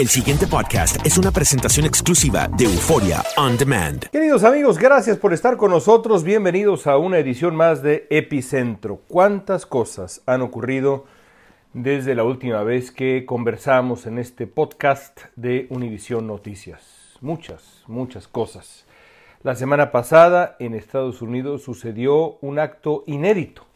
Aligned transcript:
El 0.00 0.08
siguiente 0.08 0.46
podcast 0.46 1.04
es 1.04 1.18
una 1.18 1.30
presentación 1.30 1.84
exclusiva 1.84 2.48
de 2.56 2.64
Euforia 2.64 3.22
On 3.36 3.58
Demand. 3.58 4.08
Queridos 4.08 4.44
amigos, 4.44 4.78
gracias 4.78 5.18
por 5.18 5.34
estar 5.34 5.58
con 5.58 5.72
nosotros. 5.72 6.24
Bienvenidos 6.24 6.86
a 6.86 6.96
una 6.96 7.18
edición 7.18 7.54
más 7.54 7.82
de 7.82 8.06
Epicentro. 8.08 9.02
¿Cuántas 9.08 9.66
cosas 9.66 10.22
han 10.24 10.40
ocurrido 10.40 11.04
desde 11.74 12.14
la 12.14 12.24
última 12.24 12.62
vez 12.62 12.90
que 12.92 13.26
conversamos 13.26 14.06
en 14.06 14.16
este 14.16 14.46
podcast 14.46 15.20
de 15.36 15.66
Univisión 15.68 16.26
Noticias? 16.26 17.18
Muchas, 17.20 17.84
muchas 17.86 18.26
cosas. 18.26 18.86
La 19.42 19.54
semana 19.54 19.92
pasada 19.92 20.56
en 20.60 20.72
Estados 20.72 21.20
Unidos 21.20 21.62
sucedió 21.62 22.38
un 22.40 22.58
acto 22.58 23.04
inédito 23.06 23.66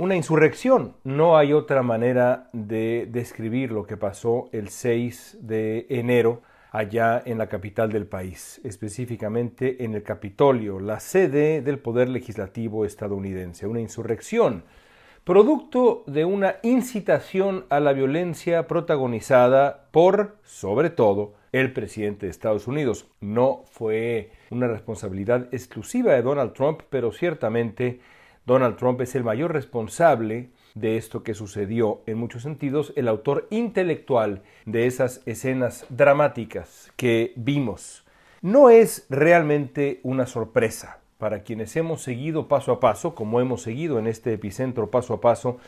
una 0.00 0.16
insurrección. 0.16 0.94
No 1.04 1.36
hay 1.36 1.52
otra 1.52 1.82
manera 1.82 2.48
de 2.54 3.06
describir 3.10 3.70
lo 3.70 3.84
que 3.84 3.98
pasó 3.98 4.48
el 4.50 4.70
6 4.70 5.40
de 5.42 5.86
enero 5.90 6.40
allá 6.72 7.22
en 7.22 7.36
la 7.36 7.48
capital 7.48 7.92
del 7.92 8.06
país, 8.06 8.62
específicamente 8.64 9.84
en 9.84 9.94
el 9.94 10.02
Capitolio, 10.02 10.80
la 10.80 11.00
sede 11.00 11.60
del 11.60 11.78
Poder 11.78 12.08
Legislativo 12.08 12.86
estadounidense. 12.86 13.66
Una 13.66 13.80
insurrección, 13.80 14.64
producto 15.24 16.02
de 16.06 16.24
una 16.24 16.56
incitación 16.62 17.66
a 17.68 17.78
la 17.78 17.92
violencia 17.92 18.66
protagonizada 18.66 19.88
por, 19.90 20.38
sobre 20.44 20.88
todo, 20.88 21.34
el 21.52 21.74
presidente 21.74 22.24
de 22.24 22.30
Estados 22.30 22.66
Unidos. 22.66 23.06
No 23.20 23.64
fue 23.70 24.30
una 24.48 24.66
responsabilidad 24.66 25.48
exclusiva 25.52 26.14
de 26.14 26.22
Donald 26.22 26.54
Trump, 26.54 26.80
pero 26.88 27.12
ciertamente 27.12 28.00
Donald 28.50 28.74
Trump 28.74 29.00
es 29.00 29.14
el 29.14 29.22
mayor 29.22 29.52
responsable 29.52 30.50
de 30.74 30.96
esto 30.96 31.22
que 31.22 31.34
sucedió, 31.34 32.02
en 32.06 32.18
muchos 32.18 32.42
sentidos, 32.42 32.92
el 32.96 33.06
autor 33.06 33.46
intelectual 33.50 34.42
de 34.66 34.88
esas 34.88 35.22
escenas 35.24 35.86
dramáticas 35.88 36.90
que 36.96 37.32
vimos. 37.36 38.04
No 38.42 38.68
es 38.68 39.06
realmente 39.08 40.00
una 40.02 40.26
sorpresa 40.26 40.98
para 41.16 41.44
quienes 41.44 41.76
hemos 41.76 42.02
seguido 42.02 42.48
paso 42.48 42.72
a 42.72 42.80
paso, 42.80 43.14
como 43.14 43.40
hemos 43.40 43.62
seguido 43.62 44.00
en 44.00 44.08
este 44.08 44.32
epicentro 44.32 44.90
paso 44.90 45.14
a 45.14 45.20
paso, 45.20 45.58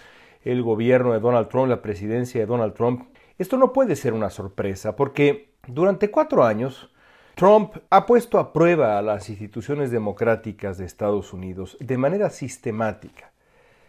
el 0.42 0.60
gobierno 0.64 1.12
de 1.12 1.20
Donald 1.20 1.46
Trump, 1.50 1.68
la 1.68 1.82
presidencia 1.82 2.40
de 2.40 2.48
Donald 2.48 2.74
Trump. 2.74 3.04
Esto 3.38 3.58
no 3.58 3.72
puede 3.72 3.94
ser 3.94 4.12
una 4.12 4.28
sorpresa, 4.28 4.96
porque 4.96 5.52
durante 5.68 6.10
cuatro 6.10 6.42
años 6.42 6.91
Trump 7.34 7.76
ha 7.88 8.04
puesto 8.04 8.38
a 8.38 8.52
prueba 8.52 8.98
a 8.98 9.02
las 9.02 9.30
instituciones 9.30 9.90
democráticas 9.90 10.76
de 10.76 10.84
Estados 10.84 11.32
Unidos 11.32 11.76
de 11.80 11.96
manera 11.96 12.28
sistemática. 12.28 13.32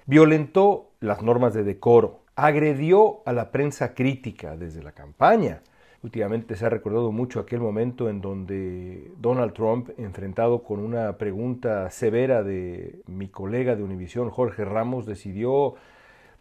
Violentó 0.05 0.91
las 1.01 1.21
normas 1.21 1.53
de 1.53 1.63
decoro, 1.63 2.21
agredió 2.35 3.21
a 3.25 3.33
la 3.33 3.51
prensa 3.51 3.93
crítica 3.93 4.55
desde 4.55 4.81
la 4.81 4.93
campaña. 4.93 5.61
Últimamente 6.03 6.55
se 6.55 6.65
ha 6.65 6.69
recordado 6.69 7.11
mucho 7.11 7.39
aquel 7.39 7.59
momento 7.59 8.09
en 8.09 8.21
donde 8.21 9.11
Donald 9.17 9.53
Trump, 9.53 9.89
enfrentado 9.97 10.63
con 10.63 10.79
una 10.79 11.17
pregunta 11.17 11.89
severa 11.91 12.43
de 12.43 13.01
mi 13.07 13.27
colega 13.27 13.75
de 13.75 13.83
Univisión, 13.83 14.29
Jorge 14.29 14.65
Ramos, 14.65 15.05
decidió 15.05 15.75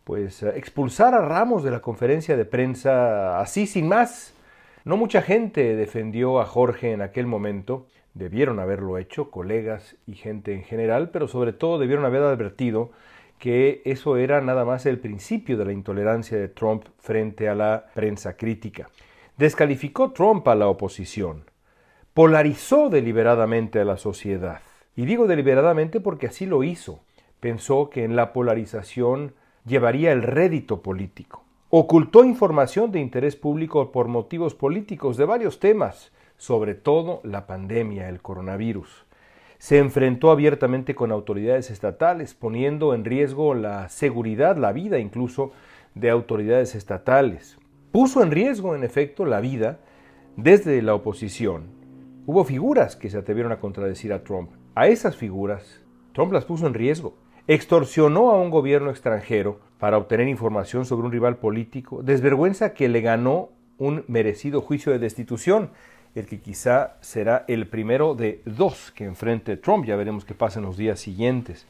pues 0.04 0.42
expulsar 0.42 1.14
a 1.14 1.20
Ramos 1.20 1.62
de 1.62 1.70
la 1.72 1.80
conferencia 1.80 2.36
de 2.36 2.44
prensa 2.44 3.40
así 3.40 3.66
sin 3.66 3.88
más 3.88 4.34
no 4.84 4.96
mucha 4.96 5.22
gente 5.22 5.76
defendió 5.76 6.40
a 6.40 6.46
Jorge 6.46 6.92
en 6.92 7.02
aquel 7.02 7.26
momento, 7.26 7.86
debieron 8.14 8.58
haberlo 8.58 8.98
hecho, 8.98 9.30
colegas 9.30 9.96
y 10.06 10.14
gente 10.14 10.54
en 10.54 10.64
general, 10.64 11.10
pero 11.10 11.28
sobre 11.28 11.52
todo 11.52 11.78
debieron 11.78 12.04
haber 12.04 12.22
advertido 12.22 12.90
que 13.38 13.82
eso 13.84 14.16
era 14.16 14.40
nada 14.40 14.64
más 14.64 14.84
el 14.86 14.98
principio 14.98 15.56
de 15.56 15.64
la 15.64 15.72
intolerancia 15.72 16.36
de 16.36 16.48
Trump 16.48 16.84
frente 16.98 17.48
a 17.48 17.54
la 17.54 17.86
prensa 17.94 18.36
crítica. 18.36 18.88
Descalificó 19.36 20.12
Trump 20.12 20.46
a 20.48 20.54
la 20.54 20.68
oposición, 20.68 21.44
polarizó 22.12 22.88
deliberadamente 22.88 23.80
a 23.80 23.84
la 23.84 23.96
sociedad. 23.96 24.60
Y 24.94 25.06
digo 25.06 25.26
deliberadamente 25.26 26.00
porque 26.00 26.26
así 26.26 26.44
lo 26.44 26.64
hizo. 26.64 27.04
Pensó 27.40 27.88
que 27.88 28.04
en 28.04 28.14
la 28.14 28.32
polarización 28.32 29.34
llevaría 29.64 30.12
el 30.12 30.22
rédito 30.22 30.82
político 30.82 31.44
ocultó 31.74 32.22
información 32.22 32.92
de 32.92 33.00
interés 33.00 33.34
público 33.34 33.92
por 33.92 34.06
motivos 34.06 34.54
políticos 34.54 35.16
de 35.16 35.24
varios 35.24 35.58
temas, 35.58 36.12
sobre 36.36 36.74
todo 36.74 37.22
la 37.24 37.46
pandemia, 37.46 38.10
el 38.10 38.20
coronavirus. 38.20 39.06
Se 39.56 39.78
enfrentó 39.78 40.30
abiertamente 40.30 40.94
con 40.94 41.10
autoridades 41.10 41.70
estatales, 41.70 42.34
poniendo 42.34 42.92
en 42.92 43.06
riesgo 43.06 43.54
la 43.54 43.88
seguridad, 43.88 44.58
la 44.58 44.72
vida 44.72 44.98
incluso 44.98 45.52
de 45.94 46.10
autoridades 46.10 46.74
estatales. 46.74 47.56
Puso 47.90 48.22
en 48.22 48.32
riesgo, 48.32 48.76
en 48.76 48.84
efecto, 48.84 49.24
la 49.24 49.40
vida 49.40 49.78
desde 50.36 50.82
la 50.82 50.94
oposición. 50.94 51.68
Hubo 52.26 52.44
figuras 52.44 52.96
que 52.96 53.08
se 53.08 53.16
atrevieron 53.16 53.50
a 53.50 53.60
contradecir 53.60 54.12
a 54.12 54.22
Trump. 54.24 54.50
A 54.74 54.88
esas 54.88 55.16
figuras, 55.16 55.80
Trump 56.12 56.34
las 56.34 56.44
puso 56.44 56.66
en 56.66 56.74
riesgo. 56.74 57.14
Extorsionó 57.46 58.30
a 58.30 58.42
un 58.42 58.50
gobierno 58.50 58.90
extranjero 58.90 59.71
para 59.82 59.98
obtener 59.98 60.28
información 60.28 60.86
sobre 60.86 61.06
un 61.06 61.10
rival 61.10 61.38
político, 61.38 62.04
desvergüenza 62.04 62.72
que 62.72 62.88
le 62.88 63.00
ganó 63.00 63.48
un 63.78 64.04
merecido 64.06 64.60
juicio 64.60 64.92
de 64.92 65.00
destitución, 65.00 65.70
el 66.14 66.26
que 66.26 66.38
quizá 66.38 66.98
será 67.00 67.44
el 67.48 67.66
primero 67.66 68.14
de 68.14 68.42
dos 68.44 68.92
que 68.92 69.02
enfrente 69.02 69.56
Trump, 69.56 69.84
ya 69.84 69.96
veremos 69.96 70.24
qué 70.24 70.34
pasa 70.34 70.60
en 70.60 70.66
los 70.66 70.76
días 70.76 71.00
siguientes. 71.00 71.66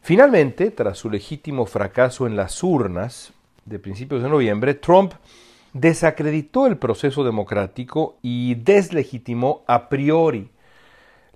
Finalmente, 0.00 0.70
tras 0.70 0.96
su 0.96 1.10
legítimo 1.10 1.66
fracaso 1.66 2.26
en 2.26 2.36
las 2.36 2.62
urnas 2.62 3.34
de 3.66 3.78
principios 3.80 4.22
de 4.22 4.30
noviembre, 4.30 4.72
Trump 4.72 5.12
desacreditó 5.74 6.66
el 6.66 6.78
proceso 6.78 7.22
democrático 7.22 8.16
y 8.22 8.54
deslegitimó 8.54 9.62
a 9.66 9.90
priori 9.90 10.48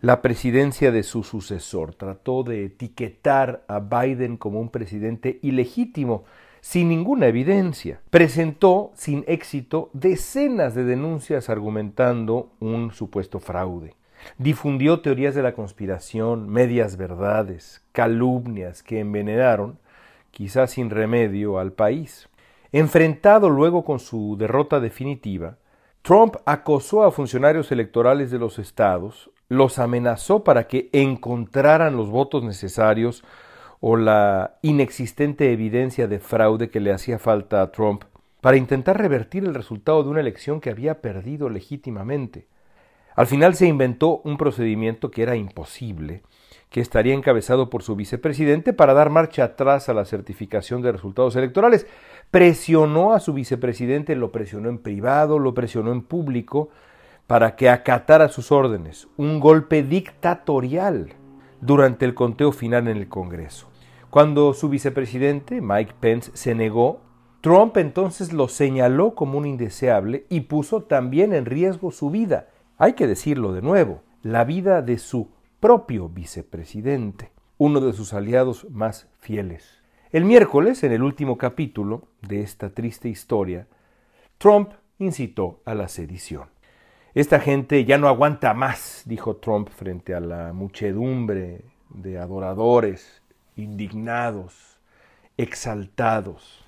la 0.01 0.23
presidencia 0.23 0.93
de 0.93 1.03
su 1.03 1.23
sucesor. 1.23 1.95
Trató 1.95 2.43
de 2.43 2.65
etiquetar 2.65 3.65
a 3.69 3.81
Biden 3.81 4.37
como 4.37 4.61
un 4.61 4.71
presidente 4.71 5.39
ilegítimo, 5.43 6.25
sin 6.61 6.89
ninguna 6.89 7.27
evidencia. 7.27 8.01
Presentó 8.11 8.93
sin 8.95 9.25
éxito 9.27 9.91
decenas 9.93 10.75
de 10.75 10.85
denuncias 10.85 11.49
argumentando 11.49 12.53
un 12.61 12.93
supuesto 12.93 13.41
fraude. 13.41 13.95
Difundió 14.39 15.01
teorías 15.01 15.35
de 15.35 15.43
la 15.43 15.55
conspiración, 15.55 16.49
medias 16.49 16.97
verdades, 16.97 17.83
calumnias 17.93 18.83
que 18.83 19.01
envenenaron, 19.01 19.79
quizás 20.31 20.73
sin 20.73 20.91
remedio, 20.91 21.59
al 21.59 21.73
país. 21.73 22.29
Enfrentado 22.73 23.49
luego 23.49 23.85
con 23.85 23.99
su 23.99 24.37
derrota 24.39 24.79
definitiva, 24.79 25.57
Trump 26.03 26.37
acosó 26.45 27.03
a 27.03 27.11
funcionarios 27.11 27.73
electorales 27.73 28.31
de 28.31 28.39
los 28.39 28.59
estados, 28.59 29.31
los 29.51 29.81
amenazó 29.81 30.45
para 30.45 30.69
que 30.69 30.89
encontraran 30.93 31.97
los 31.97 32.09
votos 32.09 32.45
necesarios 32.45 33.25
o 33.81 33.97
la 33.97 34.59
inexistente 34.63 35.53
evidencia 35.53 36.07
de 36.07 36.21
fraude 36.21 36.71
que 36.71 36.79
le 36.79 36.93
hacía 36.93 37.19
falta 37.19 37.61
a 37.61 37.73
Trump 37.73 38.05
para 38.41 38.57
intentar 38.57 38.97
revertir 38.97 39.45
el 39.45 39.55
resultado 39.55 40.05
de 40.05 40.09
una 40.09 40.21
elección 40.21 40.61
que 40.61 40.71
había 40.71 41.01
perdido 41.03 41.49
legítimamente. 41.49 42.47
Al 43.17 43.27
final 43.27 43.57
se 43.57 43.67
inventó 43.67 44.21
un 44.23 44.37
procedimiento 44.37 45.11
que 45.11 45.25
era 45.25 45.35
imposible, 45.35 46.23
que 46.71 46.81
estaría 46.81 47.15
encabezado 47.15 47.71
por 47.71 47.83
su 47.83 47.97
vicepresidente 47.97 48.73
para 48.73 48.95
dar 48.95 49.11
marcha 49.11 49.43
atrás 49.43 49.89
a 49.89 49.95
la 49.95 50.05
certificación 50.05 50.81
de 50.81 50.93
resultados 50.93 51.35
electorales. 51.35 51.89
Presionó 52.31 53.15
a 53.15 53.21
su 53.21 53.33
vicepresidente, 53.33 54.15
lo 54.15 54.31
presionó 54.31 54.69
en 54.69 54.79
privado, 54.79 55.41
lo 55.41 55.55
presionó 55.55 55.91
en 55.91 56.03
público, 56.03 56.71
para 57.31 57.55
que 57.55 57.71
acatara 57.71 58.29
sus 58.29 58.51
órdenes, 58.51 59.07
un 59.17 59.39
golpe 59.39 59.85
dictatorial 59.85 61.11
durante 61.61 62.05
el 62.05 62.13
conteo 62.13 62.51
final 62.51 62.89
en 62.89 62.97
el 62.97 63.09
Congreso. 63.09 63.69
Cuando 64.11 64.53
su 64.53 64.69
vicepresidente, 64.69 65.61
Mike 65.61 65.95
Pence, 66.01 66.33
se 66.35 66.57
negó, 66.57 67.03
Trump 67.41 67.77
entonces 67.77 68.33
lo 68.33 68.49
señaló 68.49 69.15
como 69.15 69.39
un 69.39 69.47
indeseable 69.47 70.27
y 70.29 70.41
puso 70.41 70.83
también 70.83 71.33
en 71.33 71.45
riesgo 71.45 71.93
su 71.93 72.11
vida. 72.11 72.49
Hay 72.79 72.95
que 72.95 73.07
decirlo 73.07 73.53
de 73.53 73.63
nuevo, 73.63 74.03
la 74.25 74.43
vida 74.43 74.83
de 74.83 74.99
su 74.99 75.29
propio 75.61 76.09
vicepresidente, 76.09 77.31
uno 77.59 77.79
de 77.81 77.93
sus 77.93 78.13
aliados 78.13 78.69
más 78.71 79.07
fieles. 79.21 79.85
El 80.11 80.25
miércoles, 80.25 80.83
en 80.83 80.91
el 80.91 81.05
último 81.05 81.39
capítulo 81.39 82.09
de 82.23 82.41
esta 82.41 82.71
triste 82.71 83.09
historia, 83.09 83.69
Trump 84.37 84.73
incitó 84.99 85.61
a 85.65 85.77
la 85.77 85.87
sedición. 85.87 86.49
Esta 87.13 87.41
gente 87.41 87.85
ya 87.85 87.99
no 87.99 88.07
aguanta 88.07 88.55
más, 88.55 89.03
dijo 89.05 89.35
Trump 89.37 89.69
frente 89.71 90.15
a 90.15 90.21
la 90.21 90.53
muchedumbre 90.53 91.63
de 91.89 92.19
adoradores 92.19 93.21
indignados, 93.57 94.79
exaltados. 95.37 96.65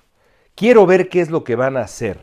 Quiero 0.53 0.85
ver 0.85 1.07
qué 1.07 1.21
es 1.21 1.31
lo 1.31 1.45
que 1.45 1.55
van 1.55 1.77
a 1.77 1.81
hacer. 1.81 2.19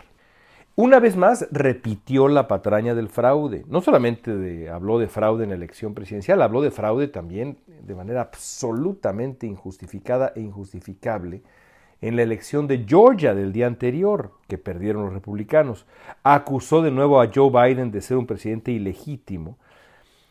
Una 0.76 1.00
vez 1.00 1.17
más 1.17 1.49
repitió 1.50 2.28
la 2.28 2.46
patraña 2.46 2.94
del 2.94 3.08
fraude. 3.08 3.64
No 3.69 3.81
solamente 3.81 4.69
habló 4.69 4.99
de 4.99 5.08
fraude 5.08 5.44
en 5.44 5.50
la 5.50 5.56
elección 5.56 5.94
presidencial, 5.94 6.43
habló 6.43 6.61
de 6.61 6.70
fraude 6.70 7.08
también 7.08 7.56
de 7.67 7.94
manera 7.94 8.20
absolutamente 8.20 9.46
injustificada 9.46 10.34
e 10.37 10.40
injustificable 10.40 11.43
en 12.00 12.17
la 12.17 12.23
elección 12.23 12.67
de 12.67 12.85
Georgia 12.87 13.35
del 13.35 13.52
día 13.52 13.67
anterior, 13.67 14.32
que 14.49 14.58
perdieron 14.58 15.05
los 15.05 15.12
republicanos. 15.12 15.87
Acusó 16.23 16.82
de 16.82 16.91
nuevo 16.91 17.20
a 17.20 17.31
Joe 17.32 17.50
Biden 17.50 17.91
de 17.91 18.00
ser 18.00 18.17
un 18.17 18.26
presidente 18.26 18.73
ilegítimo 18.73 19.58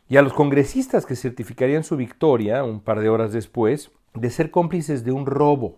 y 0.10 0.18
a 0.18 0.22
los 0.24 0.34
congresistas 0.34 1.06
que 1.06 1.16
certificarían 1.16 1.84
su 1.84 1.96
victoria 1.96 2.64
un 2.64 2.80
par 2.82 3.00
de 3.00 3.10
horas 3.10 3.32
después 3.32 3.92
de 4.16 4.30
ser 4.32 4.52
cómplices 4.52 5.04
de 5.04 5.12
un 5.12 5.26
robo. 5.26 5.78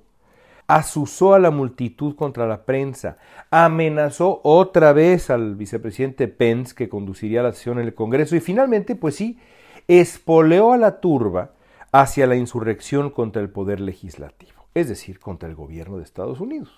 Asusó 0.67 1.33
a 1.33 1.39
la 1.39 1.51
multitud 1.51 2.15
contra 2.15 2.47
la 2.47 2.63
prensa, 2.63 3.17
amenazó 3.49 4.39
otra 4.43 4.93
vez 4.93 5.29
al 5.29 5.55
vicepresidente 5.55 6.29
Pence 6.29 6.73
que 6.73 6.87
conduciría 6.87 7.43
la 7.43 7.51
sesión 7.51 7.79
en 7.79 7.87
el 7.87 7.93
Congreso 7.93 8.37
y 8.37 8.39
finalmente, 8.39 8.95
pues 8.95 9.15
sí, 9.15 9.37
espoleó 9.89 10.71
a 10.71 10.77
la 10.77 11.01
turba 11.01 11.51
hacia 11.91 12.25
la 12.25 12.37
insurrección 12.37 13.09
contra 13.09 13.41
el 13.41 13.49
poder 13.49 13.81
legislativo, 13.81 14.60
es 14.73 14.87
decir, 14.89 15.19
contra 15.19 15.49
el 15.49 15.55
gobierno 15.55 15.97
de 15.97 16.03
Estados 16.03 16.39
Unidos. 16.39 16.69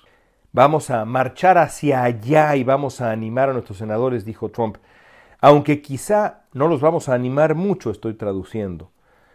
Vamos 0.52 0.90
a 0.90 1.04
marchar 1.06 1.58
hacia 1.58 2.04
allá 2.04 2.56
y 2.56 2.64
vamos 2.64 3.02
a 3.02 3.12
animar 3.12 3.50
a 3.50 3.54
nuestros 3.54 3.80
senadores, 3.80 4.26
dijo 4.26 4.50
Trump, 4.50 4.78
aunque 5.40 5.82
quizá 5.82 6.44
no 6.54 6.68
los 6.68 6.80
vamos 6.80 7.10
a 7.10 7.16
animar 7.16 7.56
mucho, 7.56 7.92
estoy 7.92 8.14
traduciendo 8.14 8.92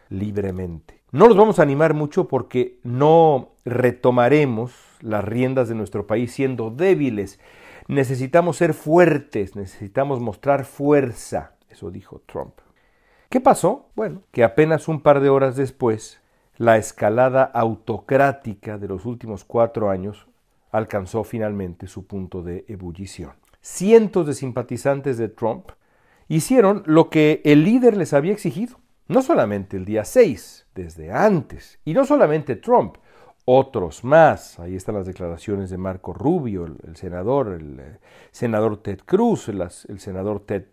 libremente. 0.08 1.02
No 1.10 1.26
los 1.26 1.36
vamos 1.36 1.58
a 1.58 1.62
animar 1.62 1.94
mucho 1.94 2.28
porque 2.28 2.78
no 2.82 3.50
retomaremos 3.64 4.72
las 5.00 5.24
riendas 5.24 5.68
de 5.68 5.74
nuestro 5.74 6.06
país 6.06 6.32
siendo 6.32 6.70
débiles. 6.70 7.40
Necesitamos 7.88 8.56
ser 8.58 8.74
fuertes, 8.74 9.56
necesitamos 9.56 10.20
mostrar 10.20 10.64
fuerza. 10.64 11.52
Eso 11.70 11.90
dijo 11.90 12.22
Trump. 12.26 12.54
¿Qué 13.28 13.40
pasó? 13.40 13.88
Bueno, 13.94 14.22
que 14.32 14.44
apenas 14.44 14.88
un 14.88 15.00
par 15.00 15.20
de 15.20 15.28
horas 15.28 15.56
después, 15.56 16.20
la 16.58 16.76
escalada 16.76 17.44
autocrática 17.44 18.76
de 18.78 18.88
los 18.88 19.06
últimos 19.06 19.44
cuatro 19.44 19.90
años 19.90 20.26
alcanzó 20.70 21.24
finalmente 21.24 21.86
su 21.86 22.06
punto 22.06 22.42
de 22.42 22.64
ebullición. 22.68 23.32
Cientos 23.62 24.26
de 24.26 24.34
simpatizantes 24.34 25.16
de 25.18 25.28
Trump 25.28 25.70
hicieron 26.28 26.82
lo 26.84 27.08
que 27.08 27.40
el 27.44 27.64
líder 27.64 27.96
les 27.96 28.12
había 28.12 28.32
exigido 28.32 28.78
no 29.08 29.22
solamente 29.22 29.76
el 29.76 29.86
día 29.86 30.04
6, 30.04 30.66
desde 30.74 31.10
antes, 31.10 31.80
y 31.84 31.94
no 31.94 32.04
solamente 32.04 32.56
Trump, 32.56 32.96
otros 33.46 34.04
más. 34.04 34.58
Ahí 34.60 34.76
están 34.76 34.96
las 34.96 35.06
declaraciones 35.06 35.70
de 35.70 35.78
Marco 35.78 36.12
Rubio, 36.12 36.66
el, 36.66 36.96
senador, 36.96 37.54
el, 37.58 37.80
eh, 37.80 37.98
senador 38.30 38.82
Ted 38.82 39.00
Cruz, 39.04 39.48
el, 39.48 39.98
senador 39.98 40.40
Ted, 40.40 40.66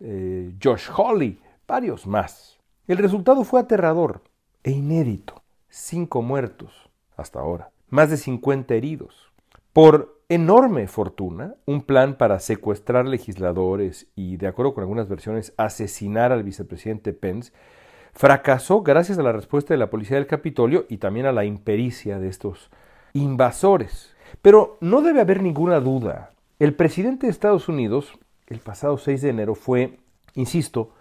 Josh 0.62 0.90
Hawley, 0.90 1.40
varios 1.66 2.06
más. 2.06 2.60
El 2.88 2.98
resultado 2.98 3.46
fue 3.46 3.62
aterrador 3.62 4.22
e 4.64 4.72
inédito. 4.72 5.45
Cinco 5.70 6.22
muertos 6.22 6.90
hasta 7.18 7.40
ahora, 7.40 7.72
más 7.90 8.10
de 8.10 8.18
50 8.18 8.74
heridos. 8.74 9.32
Por 9.74 10.22
enorme 10.30 10.88
fortuna, 10.88 11.56
un 11.66 11.82
plan 11.82 12.18
para 12.18 12.40
secuestrar 12.40 13.06
legisladores 13.08 14.08
y, 14.16 14.38
de 14.38 14.48
acuerdo 14.48 14.74
con 14.74 14.84
algunas 14.84 15.08
versiones, 15.08 15.54
asesinar 15.58 16.32
al 16.32 16.44
vicepresidente 16.44 17.14
Pence 17.14 17.52
fracasó 18.14 18.82
gracias 18.82 19.18
a 19.20 19.24
la 19.24 19.34
respuesta 19.34 19.74
de 19.74 19.78
la 19.78 19.90
policía 19.90 20.16
del 20.16 20.28
Capitolio 20.28 20.86
y 20.90 20.98
también 20.98 21.26
a 21.26 21.34
la 21.34 21.44
impericia 21.44 22.18
de 22.18 22.30
estos 22.30 22.72
invasores. 23.14 24.16
Pero 24.42 24.78
no 24.80 25.02
debe 25.02 25.22
haber 25.22 25.44
ninguna 25.44 25.80
duda. 25.82 26.32
El 26.58 26.74
presidente 26.74 27.28
de 27.28 27.32
Estados 27.32 27.68
Unidos, 27.68 28.18
el 28.48 28.60
pasado 28.60 28.98
6 28.98 29.22
de 29.22 29.30
enero, 29.30 29.56
fue, 29.56 30.00
insisto, 30.34 30.92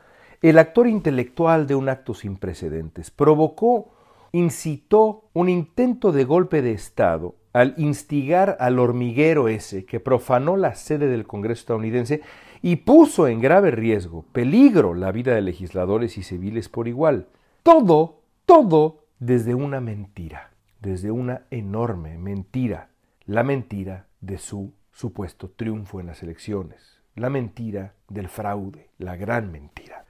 el 0.42 0.58
actor 0.58 0.88
intelectual 0.88 1.66
de 1.66 1.76
un 1.76 1.88
acto 1.88 2.12
sin 2.12 2.36
precedentes. 2.36 3.10
Provocó, 3.10 3.93
incitó 4.34 5.30
un 5.32 5.48
intento 5.48 6.10
de 6.10 6.24
golpe 6.24 6.60
de 6.60 6.72
Estado 6.72 7.36
al 7.52 7.74
instigar 7.76 8.56
al 8.58 8.80
hormiguero 8.80 9.46
ese 9.46 9.84
que 9.84 10.00
profanó 10.00 10.56
la 10.56 10.74
sede 10.74 11.06
del 11.06 11.24
Congreso 11.24 11.60
estadounidense 11.60 12.20
y 12.60 12.76
puso 12.76 13.28
en 13.28 13.40
grave 13.40 13.70
riesgo, 13.70 14.24
peligro, 14.32 14.94
la 14.94 15.12
vida 15.12 15.36
de 15.36 15.40
legisladores 15.40 16.18
y 16.18 16.24
civiles 16.24 16.68
por 16.68 16.88
igual. 16.88 17.28
Todo, 17.62 18.22
todo 18.44 19.04
desde 19.20 19.54
una 19.54 19.80
mentira, 19.80 20.50
desde 20.80 21.12
una 21.12 21.42
enorme 21.52 22.18
mentira, 22.18 22.88
la 23.26 23.44
mentira 23.44 24.08
de 24.20 24.38
su 24.38 24.72
supuesto 24.90 25.48
triunfo 25.48 26.00
en 26.00 26.08
las 26.08 26.24
elecciones, 26.24 27.00
la 27.14 27.30
mentira 27.30 27.94
del 28.08 28.28
fraude, 28.28 28.88
la 28.98 29.14
gran 29.14 29.52
mentira. 29.52 30.06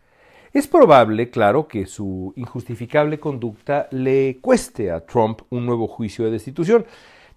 Es 0.55 0.69
probable, 0.69 1.31
claro, 1.31 1.67
que 1.67 1.85
su 1.85 2.33
injustificable 2.37 3.19
conducta 3.19 3.89
le 3.91 4.39
cueste 4.41 4.93
a 4.93 5.05
Trump 5.05 5.41
un 5.51 5.67
nuevo 5.67 5.89
juicio 5.89 6.25
de 6.25 6.31
destitución, 6.31 6.87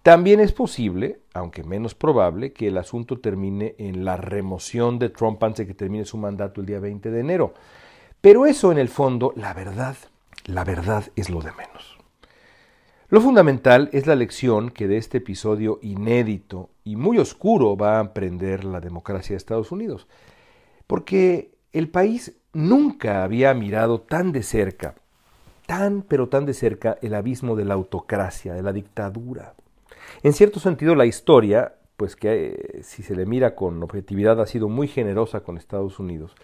también 0.04 0.40
es 0.40 0.54
posible, 0.54 1.22
aunque 1.34 1.64
menos 1.64 1.96
probable, 1.96 2.54
que 2.54 2.68
el 2.68 2.78
asunto 2.78 3.20
termine 3.20 3.74
en 3.80 4.06
la 4.06 4.18
remoción 4.18 5.00
de 5.00 5.10
Trump 5.10 5.44
antes 5.44 5.66
de 5.66 5.68
que 5.68 5.74
termine 5.74 6.06
su 6.06 6.16
mandato 6.18 6.62
el 6.62 6.68
día 6.68 6.80
20 6.80 7.10
de 7.10 7.20
enero. 7.20 7.56
Pero 8.22 8.46
eso 8.46 8.72
en 8.72 8.78
el 8.78 8.88
fondo, 8.88 9.34
la 9.36 9.56
verdad, 9.56 9.98
la 10.46 10.64
verdad 10.64 11.04
es 11.16 11.32
lo 11.32 11.42
de 11.42 11.54
menos. 11.54 11.98
Lo 13.10 13.20
fundamental 13.20 13.90
es 13.94 14.06
la 14.06 14.16
lección 14.16 14.70
que 14.70 14.88
de 14.88 14.98
este 14.98 15.18
episodio 15.18 15.80
inédito 15.82 16.70
y 16.84 16.98
muy 16.98 17.18
oscuro 17.18 17.76
va 17.76 17.98
a 17.98 18.02
aprender 18.02 18.64
la 18.64 18.80
democracia 18.80 19.34
de 19.34 19.38
Estados 19.38 19.72
Unidos. 19.72 20.08
Porque 20.86 21.58
el 21.74 21.90
país 21.90 22.36
nunca 22.58 23.24
había 23.24 23.54
mirado 23.54 24.02
tan 24.02 24.32
de 24.32 24.42
cerca, 24.42 24.96
tan 25.68 26.02
pero 26.02 26.28
tan 26.28 26.48
de 26.48 26.56
cerca, 26.56 26.98
el 27.04 27.14
abismo 27.14 27.56
de 27.56 27.66
la 27.66 27.76
autocracia, 27.76 28.56
de 28.56 28.64
la 28.64 28.74
dictadura. 28.74 29.54
En 30.24 30.34
cierto 30.34 30.60
sentido, 30.60 30.96
la 30.96 31.06
historia, 31.06 31.76
pues 31.98 32.16
que 32.16 32.56
eh, 32.80 32.84
si 32.84 33.04
se 33.04 33.16
le 33.16 33.28
mira 33.28 33.54
con 33.54 33.84
objetividad 33.84 34.42
ha 34.42 34.48
sido 34.48 34.70
muy 34.70 34.88
generosa 34.88 35.42
con 35.42 35.58
Estados 35.58 36.00
Unidos, 36.00 36.36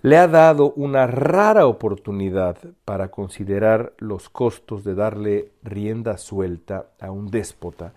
le 0.00 0.16
ha 0.16 0.26
dado 0.26 0.72
una 0.72 1.06
rara 1.06 1.66
oportunidad 1.66 2.58
para 2.84 3.12
considerar 3.12 3.92
los 3.98 4.28
costos 4.28 4.82
de 4.82 4.96
darle 4.96 5.52
rienda 5.62 6.18
suelta 6.18 6.86
a 7.00 7.12
un 7.12 7.30
déspota 7.30 7.92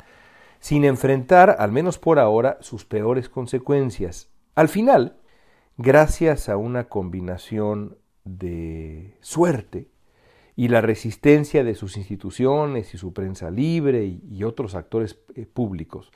sin 0.60 0.84
enfrentar, 0.84 1.55
al 1.57 1.72
menos 1.72 1.98
por 1.98 2.19
ahora, 2.19 2.57
sus 2.62 2.86
peores 2.86 3.29
consecuencias. 3.29 4.29
Al 4.55 4.67
final, 4.67 5.15
gracias 5.77 6.50
a 6.50 6.58
una 6.58 6.86
combinación 6.86 7.98
de 8.24 9.17
suerte 9.22 9.89
y 10.55 10.70
la 10.70 10.82
resistencia 10.82 11.63
de 11.63 11.75
sus 11.75 11.98
instituciones 11.98 12.94
y 12.94 12.98
su 12.98 13.13
prensa 13.13 13.51
libre 13.51 14.05
y, 14.05 14.44
otros 14.44 14.74
actores 14.75 15.20
eh, 15.36 15.46
públicos, 15.46 16.12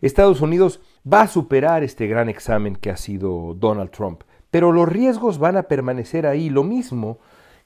Estados 0.00 0.40
Unidos 0.40 0.80
va 1.10 1.22
a 1.22 1.28
superar 1.28 1.82
este 1.82 2.06
gran 2.06 2.28
examen 2.28 2.76
que 2.76 2.90
ha 2.90 2.96
sido 2.96 3.54
Donald 3.54 3.90
Trump, 3.90 4.22
pero 4.50 4.72
los 4.72 4.88
riesgos 4.88 5.38
van 5.38 5.56
a 5.56 5.64
permanecer 5.64 6.26
ahí, 6.26 6.50
lo 6.50 6.64
mismo 6.64 7.18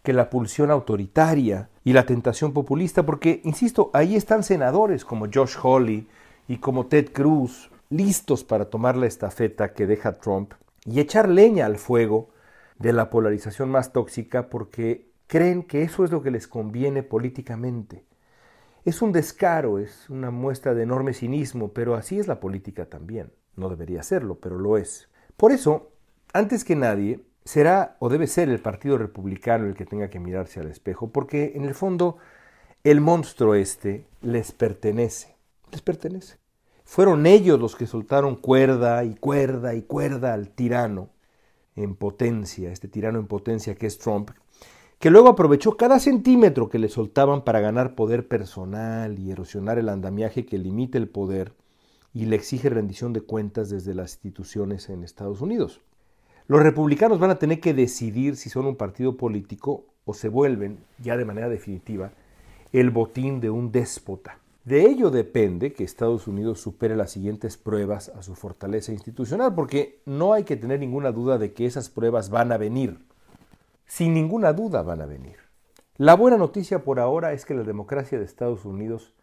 que 0.02 0.12
la 0.12 0.30
pulsión 0.30 0.70
autoritaria 0.70 1.68
y 1.84 1.92
la 1.92 2.06
tentación 2.06 2.52
populista, 2.52 3.04
porque, 3.04 3.40
insisto, 3.44 3.90
ahí 3.92 4.14
están 4.14 4.42
senadores 4.42 5.04
como 5.04 5.26
Josh 5.32 5.56
Hawley 5.62 6.06
y 6.46 6.58
como 6.58 6.86
Ted 6.86 7.12
Cruz, 7.12 7.70
listos 7.90 8.44
para 8.44 8.66
tomar 8.66 8.96
la 8.96 9.06
estafeta 9.06 9.72
que 9.72 9.86
deja 9.86 10.12
Trump 10.12 10.54
y 10.90 11.00
echar 11.00 11.28
leña 11.28 11.66
al 11.66 11.78
fuego 11.78 12.30
de 12.78 12.92
la 12.92 13.10
polarización 13.10 13.70
más 13.70 13.92
tóxica 13.92 14.48
porque 14.48 15.10
creen 15.26 15.62
que 15.62 15.82
eso 15.82 16.04
es 16.04 16.10
lo 16.10 16.22
que 16.22 16.30
les 16.30 16.48
conviene 16.48 17.02
políticamente. 17.02 18.04
Es 18.84 19.02
un 19.02 19.12
descaro, 19.12 19.78
es 19.78 20.08
una 20.08 20.30
muestra 20.30 20.74
de 20.74 20.84
enorme 20.84 21.12
cinismo, 21.12 21.72
pero 21.72 21.94
así 21.94 22.18
es 22.18 22.26
la 22.26 22.40
política 22.40 22.86
también. 22.86 23.32
No 23.56 23.68
debería 23.68 24.02
serlo, 24.02 24.36
pero 24.36 24.58
lo 24.58 24.78
es. 24.78 25.08
Por 25.36 25.52
eso, 25.52 25.90
antes 26.32 26.64
que 26.64 26.76
nadie, 26.76 27.20
será 27.44 27.96
o 27.98 28.08
debe 28.08 28.26
ser 28.26 28.48
el 28.48 28.60
Partido 28.60 28.96
Republicano 28.96 29.66
el 29.66 29.74
que 29.74 29.84
tenga 29.84 30.08
que 30.08 30.20
mirarse 30.20 30.60
al 30.60 30.68
espejo, 30.68 31.10
porque 31.10 31.52
en 31.54 31.64
el 31.64 31.74
fondo 31.74 32.18
el 32.84 33.00
monstruo 33.00 33.54
este 33.54 34.06
les 34.22 34.52
pertenece, 34.52 35.34
les 35.70 35.82
pertenece. 35.82 36.38
Fueron 36.90 37.26
ellos 37.26 37.60
los 37.60 37.76
que 37.76 37.86
soltaron 37.86 38.34
cuerda 38.34 39.04
y 39.04 39.14
cuerda 39.14 39.74
y 39.74 39.82
cuerda 39.82 40.32
al 40.32 40.48
tirano 40.48 41.10
en 41.76 41.94
potencia, 41.94 42.72
este 42.72 42.88
tirano 42.88 43.18
en 43.18 43.26
potencia 43.26 43.74
que 43.74 43.86
es 43.86 43.98
Trump, 43.98 44.30
que 44.98 45.10
luego 45.10 45.28
aprovechó 45.28 45.76
cada 45.76 46.00
centímetro 46.00 46.70
que 46.70 46.78
le 46.78 46.88
soltaban 46.88 47.44
para 47.44 47.60
ganar 47.60 47.94
poder 47.94 48.26
personal 48.26 49.18
y 49.18 49.30
erosionar 49.30 49.78
el 49.78 49.90
andamiaje 49.90 50.46
que 50.46 50.56
limita 50.56 50.96
el 50.96 51.10
poder 51.10 51.52
y 52.14 52.24
le 52.24 52.36
exige 52.36 52.70
rendición 52.70 53.12
de 53.12 53.20
cuentas 53.20 53.68
desde 53.68 53.92
las 53.92 54.14
instituciones 54.14 54.88
en 54.88 55.04
Estados 55.04 55.42
Unidos. 55.42 55.82
Los 56.46 56.62
republicanos 56.62 57.18
van 57.18 57.30
a 57.30 57.38
tener 57.38 57.60
que 57.60 57.74
decidir 57.74 58.34
si 58.34 58.48
son 58.48 58.64
un 58.64 58.76
partido 58.76 59.18
político 59.18 59.84
o 60.06 60.14
se 60.14 60.30
vuelven, 60.30 60.78
ya 61.02 61.18
de 61.18 61.26
manera 61.26 61.50
definitiva, 61.50 62.12
el 62.72 62.88
botín 62.88 63.40
de 63.40 63.50
un 63.50 63.72
déspota. 63.72 64.38
De 64.68 64.84
ello 64.84 65.10
depende 65.10 65.72
que 65.72 65.82
Estados 65.82 66.26
Unidos 66.26 66.60
supere 66.60 66.94
las 66.94 67.12
siguientes 67.12 67.56
pruebas 67.56 68.10
a 68.10 68.22
su 68.22 68.34
fortaleza 68.34 68.92
institucional, 68.92 69.54
porque 69.54 70.02
no 70.04 70.34
hay 70.34 70.44
que 70.44 70.58
tener 70.58 70.78
ninguna 70.78 71.10
duda 71.10 71.38
de 71.38 71.54
que 71.54 71.64
esas 71.64 71.88
pruebas 71.88 72.28
van 72.28 72.52
a 72.52 72.58
venir. 72.58 73.02
Sin 73.86 74.12
ninguna 74.12 74.52
duda 74.52 74.82
van 74.82 75.00
a 75.00 75.06
venir. 75.06 75.38
La 75.96 76.16
buena 76.16 76.36
noticia 76.36 76.84
por 76.84 77.00
ahora 77.00 77.32
es 77.32 77.46
que 77.46 77.54
la 77.54 77.62
democracia 77.62 78.18
de 78.18 78.26
Estados 78.26 78.66
Unidos 78.66 79.14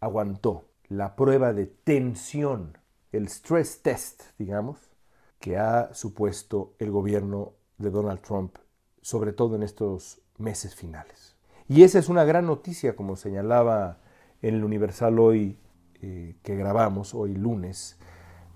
aguantó 0.00 0.64
la 0.88 1.14
prueba 1.14 1.52
de 1.52 1.66
tensión, 1.66 2.76
el 3.12 3.28
stress 3.28 3.82
test, 3.82 4.22
digamos, 4.38 4.90
que 5.38 5.56
ha 5.56 5.94
supuesto 5.94 6.74
el 6.80 6.90
gobierno 6.90 7.52
de 7.78 7.90
Donald 7.90 8.22
Trump, 8.22 8.56
sobre 9.02 9.32
todo 9.32 9.54
en 9.54 9.62
estos 9.62 10.20
meses 10.36 10.74
finales. 10.74 11.36
Y 11.68 11.84
esa 11.84 12.00
es 12.00 12.08
una 12.08 12.24
gran 12.24 12.46
noticia, 12.46 12.96
como 12.96 13.14
señalaba 13.14 14.00
en 14.42 14.54
el 14.54 14.64
Universal 14.64 15.18
hoy 15.18 15.58
eh, 16.02 16.34
que 16.42 16.56
grabamos, 16.56 17.14
hoy 17.14 17.34
lunes, 17.34 17.98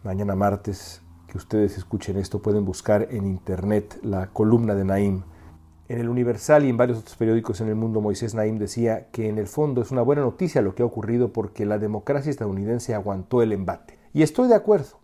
mañana 0.02 0.34
martes, 0.34 1.02
que 1.28 1.38
ustedes 1.38 1.76
escuchen 1.76 2.16
esto, 2.16 2.40
pueden 2.40 2.64
buscar 2.64 3.08
en 3.10 3.26
internet 3.26 3.98
la 4.02 4.28
columna 4.28 4.74
de 4.74 4.84
Naim. 4.84 5.22
En 5.88 5.98
el 5.98 6.08
Universal 6.08 6.64
y 6.64 6.70
en 6.70 6.78
varios 6.78 6.98
otros 6.98 7.16
periódicos 7.16 7.60
en 7.60 7.68
el 7.68 7.74
mundo, 7.74 8.00
Moisés 8.00 8.34
Naim 8.34 8.58
decía 8.58 9.08
que 9.10 9.28
en 9.28 9.38
el 9.38 9.46
fondo 9.46 9.82
es 9.82 9.90
una 9.90 10.00
buena 10.00 10.22
noticia 10.22 10.62
lo 10.62 10.74
que 10.74 10.82
ha 10.82 10.86
ocurrido 10.86 11.32
porque 11.32 11.66
la 11.66 11.78
democracia 11.78 12.30
estadounidense 12.30 12.94
aguantó 12.94 13.42
el 13.42 13.52
embate. 13.52 13.98
Y 14.14 14.22
estoy 14.22 14.48
de 14.48 14.54
acuerdo, 14.54 15.00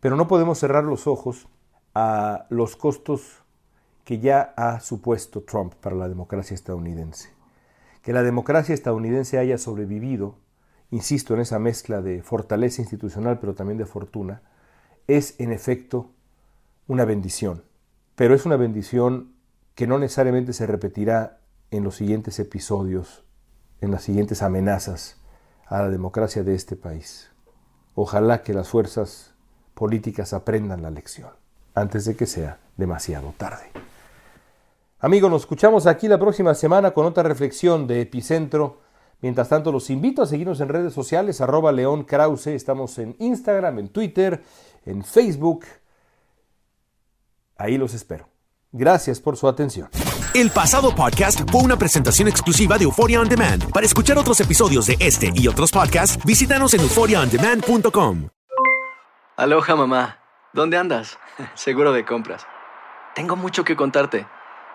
pero 0.00 0.16
no 0.16 0.28
podemos 0.28 0.58
cerrar 0.58 0.84
los 0.84 1.06
ojos 1.06 1.48
a 1.94 2.46
los 2.48 2.76
costos 2.76 3.42
que 4.04 4.18
ya 4.18 4.54
ha 4.56 4.80
supuesto 4.80 5.42
Trump 5.42 5.74
para 5.74 5.96
la 5.96 6.08
democracia 6.08 6.54
estadounidense. 6.54 7.41
Que 8.02 8.12
la 8.12 8.22
democracia 8.22 8.74
estadounidense 8.74 9.38
haya 9.38 9.58
sobrevivido, 9.58 10.36
insisto 10.90 11.34
en 11.34 11.40
esa 11.40 11.58
mezcla 11.58 12.02
de 12.02 12.22
fortaleza 12.22 12.82
institucional 12.82 13.38
pero 13.38 13.54
también 13.54 13.78
de 13.78 13.86
fortuna, 13.86 14.42
es 15.06 15.38
en 15.38 15.52
efecto 15.52 16.10
una 16.86 17.04
bendición. 17.04 17.62
Pero 18.16 18.34
es 18.34 18.44
una 18.44 18.56
bendición 18.56 19.32
que 19.74 19.86
no 19.86 19.98
necesariamente 19.98 20.52
se 20.52 20.66
repetirá 20.66 21.38
en 21.70 21.84
los 21.84 21.96
siguientes 21.96 22.38
episodios, 22.38 23.24
en 23.80 23.90
las 23.90 24.02
siguientes 24.02 24.42
amenazas 24.42 25.16
a 25.66 25.78
la 25.82 25.88
democracia 25.88 26.42
de 26.42 26.54
este 26.54 26.76
país. 26.76 27.30
Ojalá 27.94 28.42
que 28.42 28.52
las 28.52 28.68
fuerzas 28.68 29.34
políticas 29.74 30.32
aprendan 30.32 30.82
la 30.82 30.90
lección 30.90 31.30
antes 31.74 32.04
de 32.04 32.14
que 32.14 32.26
sea 32.26 32.58
demasiado 32.76 33.34
tarde. 33.38 33.64
Amigos, 35.04 35.32
nos 35.32 35.42
escuchamos 35.42 35.88
aquí 35.88 36.06
la 36.06 36.16
próxima 36.16 36.54
semana 36.54 36.92
con 36.92 37.04
otra 37.04 37.24
reflexión 37.24 37.88
de 37.88 38.02
Epicentro. 38.02 38.82
Mientras 39.20 39.48
tanto, 39.48 39.72
los 39.72 39.90
invito 39.90 40.22
a 40.22 40.26
seguirnos 40.26 40.60
en 40.60 40.68
redes 40.68 40.92
sociales, 40.92 41.40
arroba 41.40 41.72
León 41.72 42.04
Krause. 42.04 42.46
Estamos 42.46 42.96
en 42.98 43.16
Instagram, 43.18 43.80
en 43.80 43.88
Twitter, 43.88 44.44
en 44.86 45.02
Facebook. 45.02 45.64
Ahí 47.56 47.78
los 47.78 47.94
espero. 47.94 48.28
Gracias 48.70 49.18
por 49.18 49.36
su 49.36 49.48
atención. 49.48 49.88
El 50.34 50.52
pasado 50.52 50.94
podcast 50.94 51.50
fue 51.50 51.62
una 51.62 51.76
presentación 51.76 52.28
exclusiva 52.28 52.78
de 52.78 52.84
Euphoria 52.84 53.20
On 53.20 53.28
Demand. 53.28 53.72
Para 53.72 53.84
escuchar 53.84 54.16
otros 54.18 54.38
episodios 54.40 54.86
de 54.86 54.96
este 55.00 55.32
y 55.34 55.48
otros 55.48 55.72
podcasts, 55.72 56.24
visítanos 56.24 56.74
en 56.74 56.80
euphoriaondemand.com. 56.80 58.28
Aloha, 59.36 59.74
mamá. 59.74 60.18
¿Dónde 60.52 60.76
andas? 60.76 61.18
Seguro 61.54 61.92
de 61.92 62.04
compras. 62.04 62.46
Tengo 63.16 63.34
mucho 63.34 63.64
que 63.64 63.74
contarte. 63.74 64.26